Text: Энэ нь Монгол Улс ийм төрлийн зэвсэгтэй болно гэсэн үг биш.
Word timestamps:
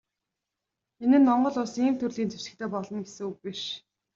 Энэ 1.03 1.17
нь 1.19 1.27
Монгол 1.27 1.55
Улс 1.61 1.75
ийм 1.83 1.95
төрлийн 1.97 2.31
зэвсэгтэй 2.31 2.67
болно 2.73 2.99
гэсэн 3.05 3.25
үг 3.29 3.37
биш. 3.43 3.61